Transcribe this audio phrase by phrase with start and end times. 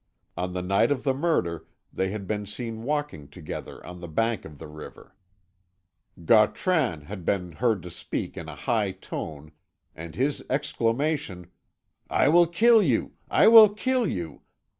[0.35, 4.45] On the night of the murder they had been seen walking together on the bank
[4.45, 5.15] of the river;
[6.25, 9.51] Gautran had been heard to speak in a high tone,
[9.95, 11.51] and his exclamation,
[12.09, 13.11] "I will kill you!
[13.29, 14.41] I will kill you!"